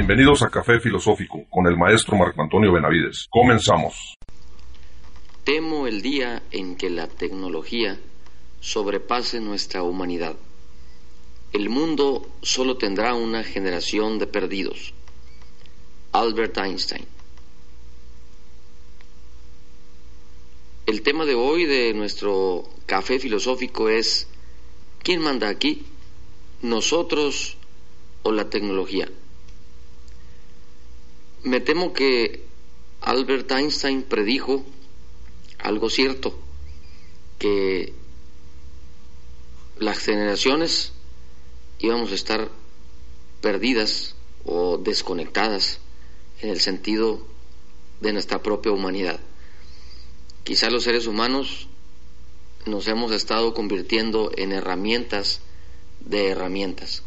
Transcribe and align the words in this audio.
Bienvenidos 0.00 0.42
a 0.42 0.48
Café 0.48 0.80
Filosófico 0.80 1.44
con 1.50 1.66
el 1.66 1.76
maestro 1.76 2.16
Marco 2.16 2.40
Antonio 2.40 2.72
Benavides. 2.72 3.26
Comenzamos. 3.28 4.16
Temo 5.44 5.86
el 5.86 6.00
día 6.00 6.42
en 6.50 6.76
que 6.76 6.88
la 6.88 7.06
tecnología 7.06 8.00
sobrepase 8.60 9.40
nuestra 9.40 9.82
humanidad. 9.82 10.36
El 11.52 11.68
mundo 11.68 12.26
solo 12.40 12.78
tendrá 12.78 13.12
una 13.12 13.44
generación 13.44 14.18
de 14.18 14.26
perdidos. 14.26 14.94
Albert 16.12 16.56
Einstein. 16.56 17.04
El 20.86 21.02
tema 21.02 21.26
de 21.26 21.34
hoy 21.34 21.66
de 21.66 21.92
nuestro 21.92 22.64
café 22.86 23.18
filosófico 23.18 23.90
es 23.90 24.26
¿quién 25.02 25.20
manda 25.20 25.50
aquí? 25.50 25.84
¿Nosotros 26.62 27.58
o 28.22 28.32
la 28.32 28.48
tecnología? 28.48 29.06
Me 31.42 31.60
temo 31.60 31.92
que 31.92 32.44
Albert 33.00 33.50
Einstein 33.52 34.02
predijo 34.02 34.64
algo 35.58 35.90
cierto, 35.90 36.38
que 37.38 37.92
las 39.78 39.98
generaciones 39.98 40.92
íbamos 41.78 42.12
a 42.12 42.14
estar 42.14 42.50
perdidas 43.40 44.14
o 44.44 44.78
desconectadas 44.78 45.78
en 46.40 46.50
el 46.50 46.60
sentido 46.60 47.26
de 48.00 48.12
nuestra 48.12 48.42
propia 48.42 48.72
humanidad. 48.72 49.20
Quizá 50.44 50.70
los 50.70 50.84
seres 50.84 51.06
humanos 51.06 51.68
nos 52.66 52.86
hemos 52.88 53.12
estado 53.12 53.54
convirtiendo 53.54 54.30
en 54.36 54.52
herramientas 54.52 55.40
de 56.00 56.28
herramientas. 56.28 57.02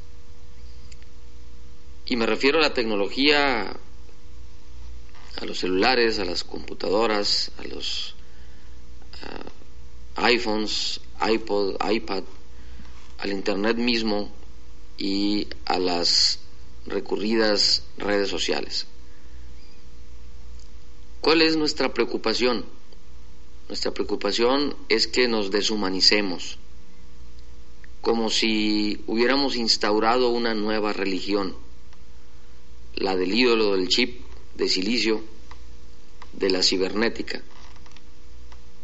Y 2.06 2.16
me 2.16 2.25
refiero 2.25 2.58
a 2.59 2.62
la 2.62 2.73
tecnología 2.73 3.75
a 5.44 5.46
los 5.46 5.60
celulares, 5.60 6.20
a 6.20 6.26
las 6.26 6.46
computadoras, 6.46 7.52
a 7.58 7.68
los 7.68 8.16
uh, 9.24 10.22
iPhones, 10.22 11.02
iPod, 11.22 11.76
iPad, 11.92 12.24
al 13.18 13.32
Internet 13.32 13.76
mismo 13.76 14.32
y 14.98 15.50
a 15.66 15.80
las 15.80 16.40
recurridas 16.86 17.84
redes 17.98 18.30
sociales. 18.30 18.88
¿Cuál 21.20 21.42
es 21.42 21.58
nuestra 21.58 21.94
preocupación? 21.94 22.64
Nuestra 23.68 23.92
preocupación 23.92 24.78
es 24.88 25.08
que 25.08 25.28
nos 25.28 25.52
deshumanicemos, 25.52 26.58
como 28.00 28.30
si 28.30 29.04
hubiéramos 29.08 29.58
instaurado 29.58 30.30
una 30.30 30.54
nueva 30.54 30.94
religión, 30.94 31.54
la 32.96 33.18
del 33.18 33.34
ídolo 33.34 33.76
del 33.76 33.90
chip 33.90 34.22
de 34.56 34.70
silicio 34.70 35.33
de 36.34 36.50
la 36.50 36.64
cibernética. 36.64 37.42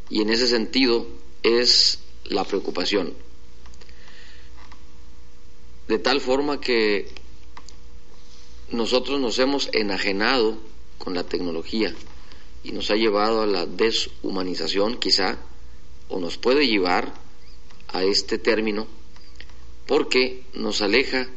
Y 0.09 0.21
en 0.21 0.29
ese 0.29 0.47
sentido 0.47 1.07
es 1.43 1.99
la 2.25 2.43
preocupación. 2.43 3.13
De 5.87 5.99
tal 5.99 6.21
forma 6.21 6.59
que 6.59 7.07
nosotros 8.71 9.19
nos 9.19 9.39
hemos 9.39 9.69
enajenado 9.73 10.57
con 10.97 11.15
la 11.15 11.23
tecnología 11.23 11.93
y 12.63 12.71
nos 12.71 12.91
ha 12.91 12.95
llevado 12.95 13.41
a 13.41 13.47
la 13.47 13.65
deshumanización 13.65 14.99
quizá, 14.99 15.39
o 16.09 16.19
nos 16.19 16.37
puede 16.37 16.67
llevar 16.67 17.13
a 17.87 18.03
este 18.03 18.37
término, 18.37 18.87
porque 19.87 20.43
nos 20.53 20.81
aleja 20.81 21.27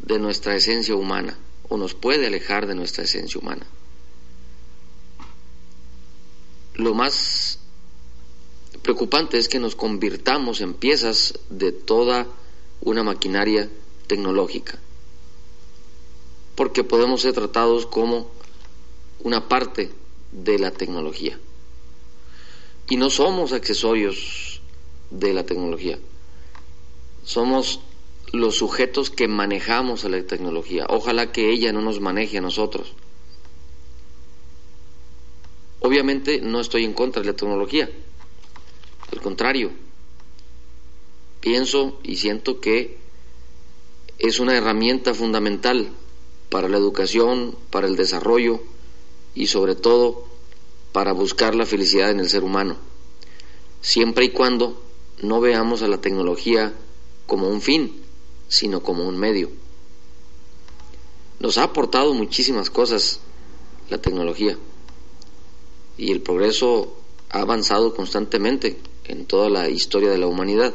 de 0.00 0.18
nuestra 0.18 0.54
esencia 0.54 0.94
humana 0.94 1.38
o 1.68 1.76
nos 1.76 1.94
puede 1.94 2.26
alejar 2.26 2.66
de 2.66 2.74
nuestra 2.74 3.04
esencia 3.04 3.40
humana. 3.40 3.66
Lo 6.78 6.94
más 6.94 7.58
preocupante 8.82 9.36
es 9.36 9.48
que 9.48 9.58
nos 9.58 9.74
convirtamos 9.74 10.60
en 10.60 10.74
piezas 10.74 11.34
de 11.50 11.72
toda 11.72 12.28
una 12.80 13.02
maquinaria 13.02 13.68
tecnológica, 14.06 14.78
porque 16.54 16.84
podemos 16.84 17.22
ser 17.22 17.34
tratados 17.34 17.84
como 17.86 18.30
una 19.24 19.48
parte 19.48 19.90
de 20.30 20.60
la 20.60 20.70
tecnología. 20.70 21.40
Y 22.88 22.96
no 22.96 23.10
somos 23.10 23.52
accesorios 23.52 24.62
de 25.10 25.34
la 25.34 25.44
tecnología, 25.44 25.98
somos 27.24 27.80
los 28.32 28.54
sujetos 28.54 29.10
que 29.10 29.26
manejamos 29.26 30.04
a 30.04 30.10
la 30.10 30.22
tecnología. 30.22 30.86
Ojalá 30.88 31.32
que 31.32 31.50
ella 31.50 31.72
no 31.72 31.82
nos 31.82 31.98
maneje 31.98 32.38
a 32.38 32.42
nosotros. 32.42 32.94
Obviamente 35.80 36.40
no 36.40 36.60
estoy 36.60 36.84
en 36.84 36.92
contra 36.92 37.22
de 37.22 37.28
la 37.28 37.36
tecnología. 37.36 37.88
Al 39.12 39.20
contrario, 39.20 39.70
pienso 41.40 42.00
y 42.02 42.16
siento 42.16 42.60
que 42.60 42.98
es 44.18 44.40
una 44.40 44.56
herramienta 44.56 45.14
fundamental 45.14 45.90
para 46.50 46.68
la 46.68 46.78
educación, 46.78 47.56
para 47.70 47.86
el 47.86 47.96
desarrollo 47.96 48.60
y 49.34 49.46
sobre 49.46 49.76
todo 49.76 50.26
para 50.92 51.12
buscar 51.12 51.54
la 51.54 51.66
felicidad 51.66 52.10
en 52.10 52.20
el 52.20 52.28
ser 52.28 52.42
humano, 52.42 52.76
siempre 53.80 54.24
y 54.24 54.30
cuando 54.30 54.82
no 55.22 55.40
veamos 55.40 55.82
a 55.82 55.88
la 55.88 56.00
tecnología 56.00 56.74
como 57.26 57.48
un 57.48 57.60
fin, 57.60 58.02
sino 58.48 58.82
como 58.82 59.06
un 59.06 59.16
medio. 59.16 59.50
Nos 61.38 61.56
ha 61.58 61.64
aportado 61.64 62.14
muchísimas 62.14 62.68
cosas 62.68 63.20
la 63.90 63.98
tecnología 63.98 64.58
y 65.98 66.10
el 66.12 66.22
progreso 66.22 66.96
ha 67.28 67.40
avanzado 67.40 67.94
constantemente 67.94 68.78
en 69.04 69.26
toda 69.26 69.50
la 69.50 69.68
historia 69.68 70.10
de 70.10 70.18
la 70.18 70.26
humanidad. 70.26 70.72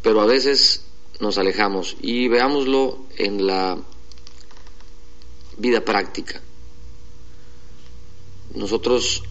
Pero 0.00 0.20
a 0.20 0.26
veces 0.26 0.84
nos 1.20 1.36
alejamos 1.36 1.96
y 2.00 2.28
veámoslo 2.28 2.98
en 3.18 3.46
la 3.46 3.78
vida 5.58 5.84
práctica. 5.84 6.40
Nosotros 8.54 9.22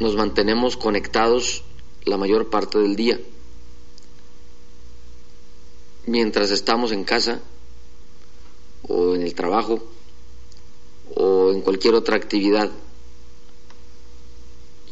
nos 0.00 0.16
mantenemos 0.16 0.76
conectados 0.76 1.62
la 2.04 2.16
mayor 2.16 2.50
parte 2.50 2.78
del 2.78 2.96
día 2.96 3.20
mientras 6.06 6.50
estamos 6.50 6.92
en 6.92 7.04
casa 7.04 7.40
o 8.82 9.14
en 9.14 9.22
el 9.22 9.34
trabajo 9.34 9.80
o 11.14 11.52
en 11.52 11.60
cualquier 11.60 11.94
otra 11.94 12.16
actividad, 12.16 12.70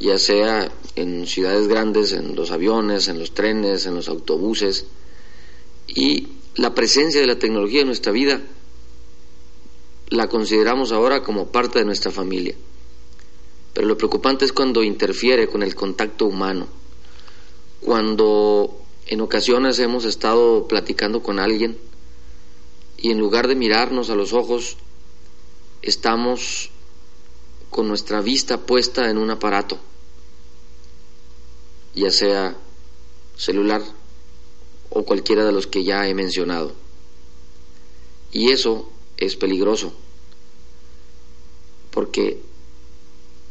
ya 0.01 0.19
sea 0.19 0.71
en 0.95 1.27
ciudades 1.27 1.69
grandes, 1.69 2.13
en 2.13 2.37
los 2.37 2.51
aviones, 2.51 3.09
en 3.09 3.19
los 3.19 3.33
trenes, 3.33 3.87
en 3.87 3.95
los 3.95 4.09
autobuses, 4.09 4.87
y 5.87 6.29
la 6.57 6.75
presencia 6.75 7.21
de 7.21 7.27
la 7.27 7.39
tecnología 7.39 7.81
en 7.81 7.87
nuestra 7.87 8.13
vida 8.13 8.41
la 10.11 10.29
consideramos 10.29 10.93
ahora 10.93 11.23
como 11.23 11.49
parte 11.49 11.79
de 11.79 11.85
nuestra 11.85 12.11
familia. 12.11 12.55
Pero 13.75 13.87
lo 13.87 13.97
preocupante 13.97 14.45
es 14.45 14.53
cuando 14.53 14.83
interfiere 14.83 15.49
con 15.49 15.63
el 15.63 15.75
contacto 15.75 16.27
humano, 16.27 16.67
cuando 17.81 18.83
en 19.07 19.21
ocasiones 19.21 19.79
hemos 19.79 20.05
estado 20.05 20.67
platicando 20.67 21.23
con 21.23 21.39
alguien 21.39 21.79
y 22.97 23.11
en 23.11 23.19
lugar 23.19 23.47
de 23.47 23.55
mirarnos 23.55 24.11
a 24.11 24.17
los 24.17 24.33
ojos, 24.33 24.77
estamos 25.83 26.71
con 27.71 27.87
nuestra 27.87 28.21
vista 28.21 28.59
puesta 28.59 29.09
en 29.11 29.19
un 29.19 29.31
aparato, 29.31 29.79
ya 31.95 32.11
sea 32.11 32.57
celular 33.37 33.83
o 34.91 35.05
cualquiera 35.05 35.45
de 35.45 35.53
los 35.53 35.67
que 35.67 35.85
ya 35.85 36.07
he 36.09 36.15
mencionado. 36.15 36.73
Y 38.33 38.51
eso 38.51 38.91
es 39.17 39.37
peligroso, 39.37 39.93
porque 41.91 42.41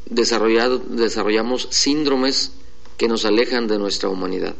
desarrollamos 0.05 1.67
síndromes 1.71 2.51
que 2.97 3.07
nos 3.07 3.25
alejan 3.25 3.67
de 3.67 3.79
nuestra 3.79 4.09
humanidad. 4.09 4.55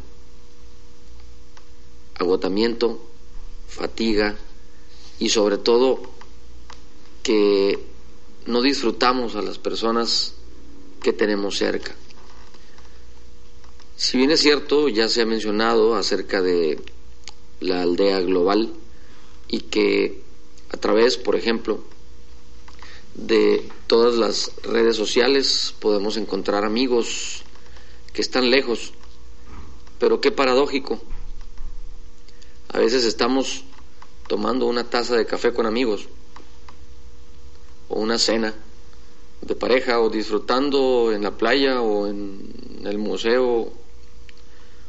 Agotamiento, 2.14 3.00
fatiga 3.68 4.36
y 5.18 5.28
sobre 5.28 5.58
todo 5.58 6.02
que 7.22 7.78
no 8.46 8.62
disfrutamos 8.62 9.36
a 9.36 9.42
las 9.42 9.58
personas 9.58 10.34
que 11.02 11.12
tenemos 11.12 11.58
cerca. 11.58 11.94
Si 13.98 14.16
bien 14.16 14.30
es 14.30 14.38
cierto, 14.38 14.88
ya 14.88 15.08
se 15.08 15.22
ha 15.22 15.26
mencionado 15.26 15.96
acerca 15.96 16.40
de 16.40 16.80
la 17.58 17.82
aldea 17.82 18.20
global 18.20 18.72
y 19.48 19.62
que 19.62 20.22
a 20.70 20.76
través, 20.76 21.16
por 21.16 21.34
ejemplo, 21.34 21.80
de 23.16 23.68
todas 23.88 24.14
las 24.14 24.52
redes 24.62 24.94
sociales 24.94 25.74
podemos 25.80 26.16
encontrar 26.16 26.64
amigos 26.64 27.42
que 28.12 28.22
están 28.22 28.52
lejos, 28.52 28.92
pero 29.98 30.20
qué 30.20 30.30
paradójico. 30.30 31.00
A 32.68 32.78
veces 32.78 33.04
estamos 33.04 33.64
tomando 34.28 34.66
una 34.66 34.88
taza 34.88 35.16
de 35.16 35.26
café 35.26 35.52
con 35.52 35.66
amigos 35.66 36.06
o 37.88 37.98
una 37.98 38.16
cena 38.16 38.54
de 39.40 39.56
pareja 39.56 40.00
o 40.00 40.08
disfrutando 40.08 41.10
en 41.12 41.24
la 41.24 41.36
playa 41.36 41.82
o 41.82 42.06
en 42.06 42.78
el 42.84 42.98
museo 42.98 43.72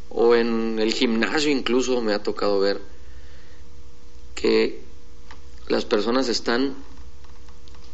o 0.09 0.35
en 0.35 0.79
el 0.79 0.93
gimnasio 0.93 1.51
incluso 1.51 2.01
me 2.01 2.13
ha 2.13 2.23
tocado 2.23 2.59
ver 2.59 2.81
que 4.35 4.81
las 5.67 5.85
personas 5.85 6.29
están 6.29 6.75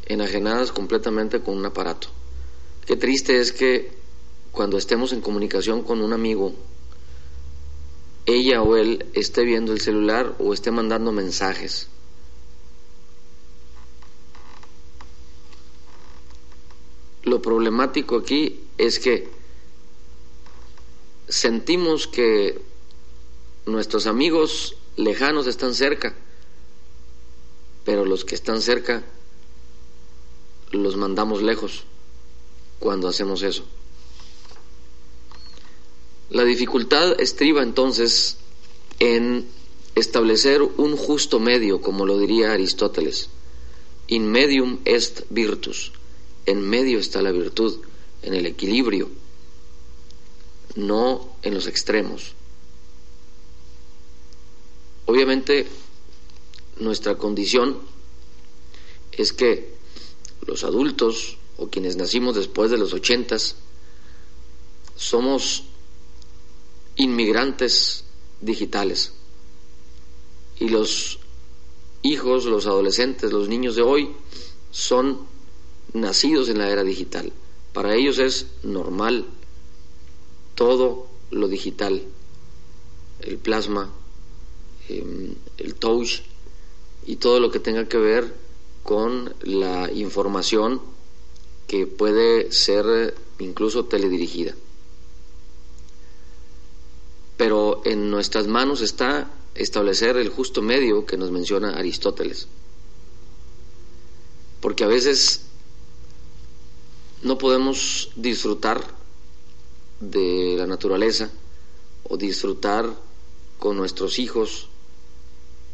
enajenadas 0.05 0.71
completamente 0.71 1.41
con 1.41 1.57
un 1.57 1.65
aparato. 1.65 2.07
Qué 2.85 2.95
triste 2.95 3.39
es 3.39 3.51
que 3.51 3.91
cuando 4.51 4.77
estemos 4.77 5.11
en 5.11 5.21
comunicación 5.21 5.83
con 5.83 6.01
un 6.01 6.13
amigo, 6.13 6.53
ella 8.25 8.61
o 8.61 8.75
él 8.77 9.05
esté 9.13 9.43
viendo 9.43 9.73
el 9.73 9.81
celular 9.81 10.35
o 10.39 10.53
esté 10.53 10.71
mandando 10.71 11.11
mensajes. 11.11 11.89
Lo 17.23 17.41
problemático 17.41 18.17
aquí 18.17 18.61
es 18.77 18.99
que 18.99 19.29
sentimos 21.27 22.07
que 22.07 22.61
nuestros 23.65 24.07
amigos 24.07 24.75
lejanos 24.95 25.47
están 25.47 25.73
cerca, 25.73 26.15
pero 27.83 28.05
los 28.05 28.25
que 28.25 28.35
están 28.35 28.61
cerca 28.61 29.03
los 30.71 30.97
mandamos 30.97 31.41
lejos 31.41 31.83
cuando 32.79 33.07
hacemos 33.07 33.43
eso. 33.43 33.63
La 36.29 36.43
dificultad 36.43 37.19
estriba 37.19 37.61
entonces 37.63 38.37
en 38.99 39.47
establecer 39.95 40.61
un 40.61 40.97
justo 40.97 41.39
medio, 41.39 41.81
como 41.81 42.05
lo 42.05 42.17
diría 42.17 42.51
Aristóteles. 42.51 43.29
In 44.07 44.29
medium 44.31 44.79
est 44.85 45.21
virtus. 45.29 45.91
En 46.45 46.61
medio 46.61 46.99
está 46.99 47.21
la 47.21 47.31
virtud, 47.31 47.79
en 48.21 48.33
el 48.33 48.45
equilibrio 48.45 49.09
no 50.75 51.35
en 51.41 51.53
los 51.53 51.67
extremos. 51.67 52.33
Obviamente, 55.05 55.67
nuestra 56.79 57.15
condición 57.15 57.79
es 59.11 59.33
que 59.33 59.73
los 60.45 60.63
adultos 60.63 61.37
o 61.57 61.69
quienes 61.69 61.95
nacimos 61.95 62.35
después 62.35 62.69
de 62.69 62.77
los 62.77 62.93
ochentas 62.93 63.55
somos 64.95 65.63
inmigrantes 66.97 68.03
digitales 68.41 69.13
y 70.59 70.69
los 70.69 71.19
hijos, 72.01 72.45
los 72.45 72.65
adolescentes, 72.65 73.31
los 73.31 73.49
niños 73.49 73.75
de 73.75 73.81
hoy 73.81 74.11
son 74.71 75.21
nacidos 75.93 76.49
en 76.49 76.59
la 76.59 76.69
era 76.69 76.83
digital. 76.83 77.31
Para 77.73 77.95
ellos 77.95 78.19
es 78.19 78.47
normal 78.63 79.25
todo 80.55 81.07
lo 81.31 81.47
digital, 81.47 82.01
el 83.19 83.37
plasma, 83.37 83.91
em, 84.89 85.35
el 85.57 85.75
touch 85.75 86.21
y 87.05 87.17
todo 87.17 87.39
lo 87.39 87.51
que 87.51 87.59
tenga 87.59 87.87
que 87.87 87.97
ver 87.97 88.33
con 88.83 89.33
la 89.41 89.91
información 89.91 90.81
que 91.67 91.87
puede 91.87 92.51
ser 92.51 93.15
incluso 93.39 93.85
teledirigida. 93.85 94.55
Pero 97.37 97.81
en 97.85 98.09
nuestras 98.09 98.47
manos 98.47 98.81
está 98.81 99.31
establecer 99.55 100.17
el 100.17 100.29
justo 100.29 100.61
medio 100.61 101.05
que 101.05 101.17
nos 101.17 101.31
menciona 101.31 101.71
Aristóteles. 101.71 102.47
Porque 104.61 104.83
a 104.83 104.87
veces 104.87 105.41
no 107.23 107.37
podemos 107.37 108.11
disfrutar 108.15 108.85
de 110.11 110.55
la 110.57 110.67
naturaleza 110.67 111.31
o 112.03 112.17
disfrutar 112.17 112.85
con 113.59 113.77
nuestros 113.77 114.19
hijos 114.19 114.69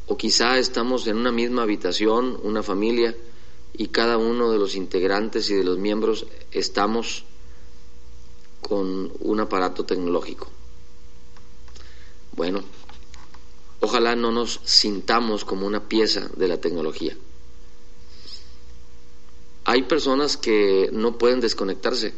o 0.08 0.18
quizá 0.18 0.58
estamos 0.58 1.08
en 1.08 1.18
una 1.18 1.32
misma 1.32 1.64
habitación, 1.64 2.38
una 2.44 2.64
familia, 2.64 3.16
y 3.74 3.88
cada 3.88 4.18
uno 4.18 4.52
de 4.52 4.60
los 4.60 4.76
integrantes 4.76 5.50
y 5.50 5.56
de 5.56 5.64
los 5.64 5.78
miembros 5.78 6.26
estamos 6.52 7.24
con 8.60 9.12
un 9.20 9.40
aparato 9.40 9.86
tecnológico. 9.86 10.50
Bueno, 12.34 12.64
ojalá 13.80 14.16
no 14.16 14.32
nos 14.32 14.60
sintamos 14.66 15.46
como 15.46 15.66
una 15.66 15.88
pieza 15.88 16.30
de 16.36 16.48
la 16.48 16.60
tecnología. 16.60 17.16
Hay 19.64 19.84
personas 19.84 20.38
que 20.38 20.90
no 20.92 21.18
pueden 21.18 21.40
desconectarse 21.40 22.14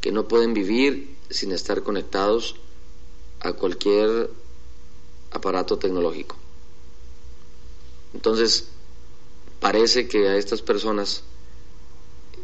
que 0.00 0.12
no 0.12 0.28
pueden 0.28 0.54
vivir 0.54 1.16
sin 1.28 1.52
estar 1.52 1.82
conectados 1.82 2.56
a 3.40 3.52
cualquier 3.52 4.30
aparato 5.30 5.78
tecnológico. 5.78 6.36
Entonces, 8.14 8.68
parece 9.60 10.08
que 10.08 10.28
a 10.28 10.36
estas 10.36 10.62
personas 10.62 11.22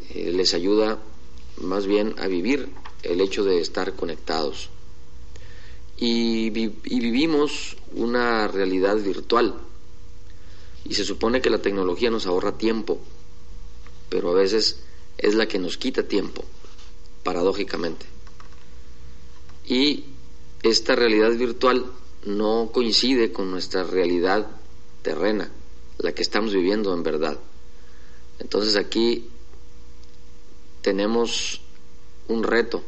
eh, 0.09 0.31
les 0.31 0.53
ayuda 0.53 0.99
más 1.57 1.85
bien 1.85 2.15
a 2.19 2.27
vivir 2.27 2.69
el 3.03 3.21
hecho 3.21 3.43
de 3.43 3.59
estar 3.59 3.93
conectados. 3.93 4.69
Y, 5.97 6.47
y 6.47 6.99
vivimos 6.99 7.75
una 7.93 8.47
realidad 8.47 8.97
virtual. 8.97 9.55
Y 10.85 10.93
se 10.93 11.03
supone 11.03 11.41
que 11.41 11.49
la 11.49 11.61
tecnología 11.61 12.11
nos 12.11 12.27
ahorra 12.27 12.57
tiempo, 12.57 12.99
pero 14.09 14.29
a 14.29 14.33
veces 14.33 14.79
es 15.17 15.35
la 15.35 15.47
que 15.47 15.59
nos 15.59 15.77
quita 15.77 16.03
tiempo 16.03 16.45
paradójicamente. 17.27 18.05
Y 19.65 20.05
esta 20.63 20.95
realidad 20.95 21.35
virtual 21.35 21.91
no 22.23 22.69
coincide 22.71 23.33
con 23.33 23.51
nuestra 23.51 23.83
realidad 23.83 24.47
terrena, 25.01 25.51
la 25.97 26.13
que 26.13 26.21
estamos 26.21 26.53
viviendo 26.53 26.93
en 26.93 27.03
verdad. 27.03 27.37
Entonces 28.39 28.77
aquí 28.77 29.27
tenemos 30.81 31.59
un 32.29 32.43
reto 32.43 32.81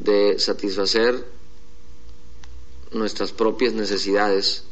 de 0.00 0.40
satisfacer 0.40 1.24
nuestras 2.90 3.30
propias 3.30 3.74
necesidades, 3.74 4.64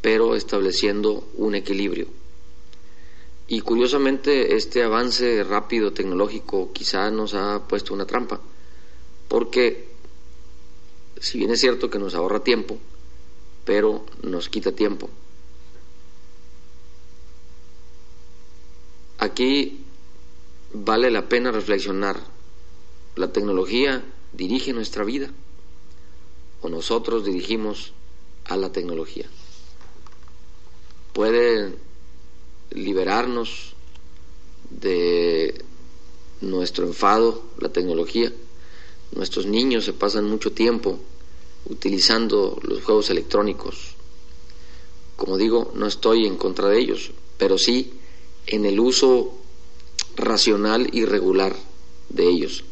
pero 0.00 0.34
estableciendo 0.34 1.28
un 1.34 1.56
equilibrio. 1.56 2.06
Y 3.46 3.60
curiosamente 3.60 4.56
este 4.56 4.82
avance 4.82 5.44
rápido 5.44 5.92
tecnológico 5.92 6.72
quizá 6.72 7.10
nos 7.10 7.34
ha 7.34 7.66
puesto 7.68 7.92
una 7.92 8.06
trampa, 8.06 8.40
porque 9.28 9.88
si 11.20 11.38
bien 11.38 11.50
es 11.50 11.60
cierto 11.60 11.90
que 11.90 11.98
nos 11.98 12.14
ahorra 12.14 12.42
tiempo, 12.42 12.78
pero 13.64 14.04
nos 14.22 14.48
quita 14.48 14.72
tiempo. 14.72 15.10
Aquí 19.18 19.84
vale 20.72 21.10
la 21.10 21.28
pena 21.28 21.50
reflexionar. 21.50 22.18
¿La 23.16 23.32
tecnología 23.32 24.04
dirige 24.32 24.72
nuestra 24.72 25.04
vida 25.04 25.30
o 26.60 26.68
nosotros 26.68 27.24
dirigimos 27.24 27.92
a 28.44 28.56
la 28.56 28.72
tecnología? 28.72 29.26
Puede 31.12 31.74
liberarnos 32.70 33.74
de 34.70 35.64
nuestro 36.40 36.86
enfado, 36.86 37.42
la 37.58 37.68
tecnología. 37.68 38.32
Nuestros 39.12 39.46
niños 39.46 39.84
se 39.84 39.92
pasan 39.92 40.28
mucho 40.28 40.52
tiempo 40.52 40.98
utilizando 41.66 42.58
los 42.62 42.82
juegos 42.82 43.10
electrónicos. 43.10 43.94
Como 45.16 45.36
digo, 45.36 45.72
no 45.74 45.86
estoy 45.86 46.26
en 46.26 46.36
contra 46.36 46.68
de 46.68 46.78
ellos, 46.78 47.12
pero 47.38 47.58
sí 47.58 47.94
en 48.46 48.66
el 48.66 48.80
uso 48.80 49.32
racional 50.16 50.88
y 50.92 51.04
regular 51.04 51.56
de 52.08 52.28
ellos. 52.28 52.64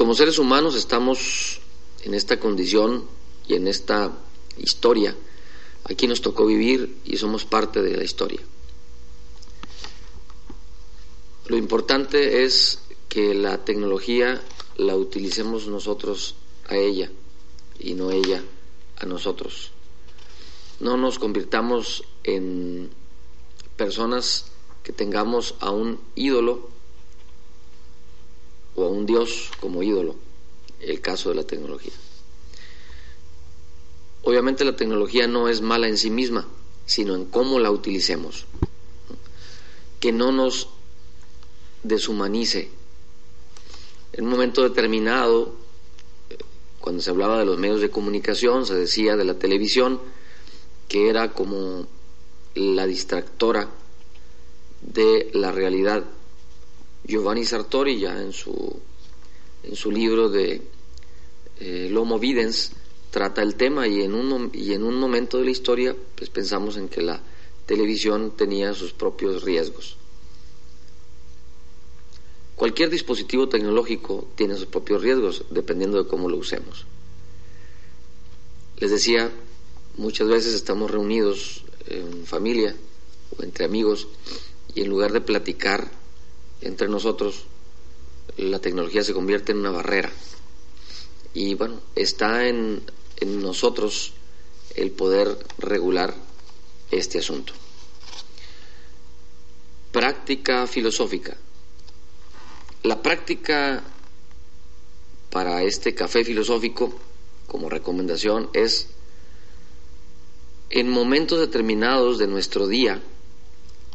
como 0.00 0.14
seres 0.14 0.38
humanos 0.38 0.76
estamos 0.76 1.60
en 2.04 2.14
esta 2.14 2.40
condición 2.40 3.04
y 3.46 3.52
en 3.52 3.68
esta 3.68 4.10
historia. 4.56 5.14
Aquí 5.84 6.06
nos 6.06 6.20
tocó 6.20 6.46
vivir 6.46 6.98
y 7.04 7.16
somos 7.16 7.44
parte 7.44 7.82
de 7.82 7.96
la 7.96 8.04
historia. 8.04 8.40
Lo 11.46 11.56
importante 11.56 12.44
es 12.44 12.80
que 13.08 13.34
la 13.34 13.64
tecnología 13.64 14.40
la 14.76 14.94
utilicemos 14.96 15.66
nosotros 15.66 16.36
a 16.68 16.76
ella 16.76 17.10
y 17.78 17.94
no 17.94 18.12
ella 18.12 18.44
a 18.98 19.06
nosotros. 19.06 19.72
No 20.78 20.96
nos 20.96 21.18
convirtamos 21.18 22.04
en 22.22 22.90
personas 23.76 24.46
que 24.84 24.92
tengamos 24.92 25.56
a 25.60 25.70
un 25.70 26.00
ídolo 26.14 26.70
o 28.76 28.84
a 28.84 28.88
un 28.88 29.06
Dios 29.06 29.50
como 29.60 29.82
ídolo, 29.82 30.16
el 30.80 31.00
caso 31.00 31.30
de 31.30 31.34
la 31.34 31.44
tecnología. 31.44 31.92
Obviamente 34.22 34.64
la 34.64 34.76
tecnología 34.76 35.26
no 35.26 35.48
es 35.48 35.62
mala 35.62 35.88
en 35.88 35.96
sí 35.96 36.10
misma, 36.10 36.46
sino 36.86 37.14
en 37.14 37.24
cómo 37.24 37.58
la 37.58 37.70
utilicemos. 37.70 38.46
Que 39.98 40.12
no 40.12 40.32
nos 40.32 40.68
deshumanice. 41.82 42.70
En 44.12 44.24
un 44.24 44.30
momento 44.30 44.62
determinado, 44.62 45.54
cuando 46.80 47.02
se 47.02 47.10
hablaba 47.10 47.38
de 47.38 47.44
los 47.44 47.58
medios 47.58 47.80
de 47.80 47.90
comunicación, 47.90 48.66
se 48.66 48.74
decía 48.74 49.16
de 49.16 49.24
la 49.24 49.38
televisión, 49.38 50.00
que 50.88 51.08
era 51.08 51.32
como 51.32 51.86
la 52.54 52.86
distractora 52.86 53.68
de 54.80 55.30
la 55.34 55.52
realidad. 55.52 56.04
Giovanni 57.04 57.44
Sartori 57.44 57.98
ya 57.98 58.20
en 58.20 58.32
su, 58.32 58.80
en 59.62 59.76
su 59.76 59.90
libro 59.90 60.28
de 60.28 60.62
eh, 61.60 61.88
Lomo 61.90 62.18
Videns 62.18 62.72
trata 63.10 63.42
el 63.42 63.56
tema 63.56 63.86
y 63.88 64.02
en, 64.02 64.14
un, 64.14 64.50
y 64.52 64.72
en 64.72 64.84
un 64.84 64.96
momento 64.96 65.38
de 65.38 65.44
la 65.44 65.50
historia 65.50 65.96
pues 66.16 66.30
pensamos 66.30 66.76
en 66.76 66.88
que 66.88 67.02
la 67.02 67.20
televisión 67.66 68.32
tenía 68.36 68.72
sus 68.74 68.92
propios 68.92 69.42
riesgos. 69.42 69.96
Cualquier 72.56 72.90
dispositivo 72.90 73.48
tecnológico 73.48 74.28
tiene 74.34 74.56
sus 74.56 74.66
propios 74.66 75.02
riesgos 75.02 75.44
dependiendo 75.50 76.02
de 76.02 76.08
cómo 76.08 76.28
lo 76.28 76.36
usemos. 76.36 76.86
Les 78.78 78.90
decía, 78.90 79.30
muchas 79.96 80.28
veces 80.28 80.54
estamos 80.54 80.90
reunidos 80.90 81.64
en 81.86 82.26
familia 82.26 82.76
o 83.36 83.42
entre 83.42 83.64
amigos 83.64 84.08
y 84.74 84.82
en 84.82 84.88
lugar 84.88 85.12
de 85.12 85.20
platicar 85.20 85.90
entre 86.60 86.88
nosotros, 86.88 87.44
la 88.36 88.58
tecnología 88.58 89.02
se 89.02 89.14
convierte 89.14 89.52
en 89.52 89.58
una 89.58 89.70
barrera. 89.70 90.10
Y 91.32 91.54
bueno, 91.54 91.80
está 91.94 92.46
en, 92.48 92.82
en 93.20 93.42
nosotros 93.42 94.12
el 94.74 94.90
poder 94.90 95.38
regular 95.58 96.14
este 96.90 97.18
asunto. 97.18 97.52
Práctica 99.92 100.66
filosófica. 100.66 101.36
La 102.82 103.02
práctica 103.02 103.82
para 105.30 105.62
este 105.62 105.94
café 105.94 106.24
filosófico, 106.24 106.92
como 107.46 107.68
recomendación, 107.68 108.48
es 108.52 108.88
en 110.70 110.88
momentos 110.88 111.40
determinados 111.40 112.18
de 112.18 112.26
nuestro 112.26 112.66
día, 112.66 113.02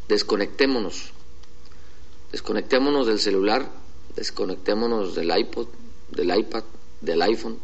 desconectémonos. 0.07 1.11
Desconectémonos 2.31 3.07
del 3.07 3.19
celular, 3.19 3.71
desconectémonos 4.15 5.15
del 5.15 5.35
iPod, 5.37 5.67
del 6.11 6.37
iPad, 6.37 6.63
del 7.01 7.21
iPhone 7.21 7.59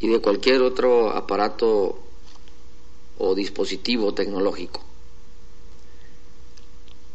y 0.00 0.08
de 0.08 0.20
cualquier 0.20 0.62
otro 0.62 1.10
aparato 1.10 1.98
o 3.18 3.34
dispositivo 3.34 4.12
tecnológico. 4.14 4.84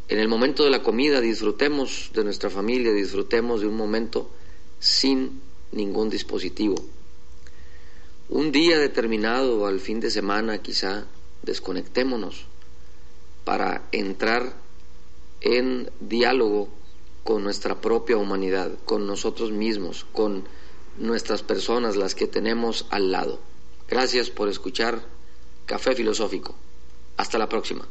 En 0.08 0.18
el 0.18 0.28
momento 0.28 0.64
de 0.64 0.70
la 0.70 0.82
comida 0.82 1.20
disfrutemos 1.20 2.10
de 2.12 2.24
nuestra 2.24 2.50
familia, 2.50 2.92
disfrutemos 2.92 3.60
de 3.60 3.68
un 3.68 3.76
momento 3.76 4.28
sin 4.78 5.40
ningún 5.70 6.10
dispositivo. 6.10 6.76
Un 8.28 8.52
día 8.52 8.78
determinado, 8.78 9.66
al 9.66 9.80
fin 9.80 10.00
de 10.00 10.10
semana 10.10 10.58
quizá, 10.58 11.06
desconectémonos 11.42 12.46
para 13.44 13.88
entrar 13.92 14.54
en 15.40 15.90
diálogo 16.00 16.68
con 17.24 17.42
nuestra 17.42 17.80
propia 17.80 18.16
humanidad, 18.16 18.72
con 18.84 19.06
nosotros 19.06 19.52
mismos, 19.52 20.06
con 20.12 20.44
nuestras 20.98 21.42
personas, 21.42 21.96
las 21.96 22.14
que 22.14 22.26
tenemos 22.26 22.86
al 22.90 23.12
lado. 23.12 23.40
Gracias 23.88 24.30
por 24.30 24.48
escuchar 24.48 25.02
Café 25.66 25.94
Filosófico. 25.94 26.54
Hasta 27.16 27.38
la 27.38 27.48
próxima. 27.48 27.86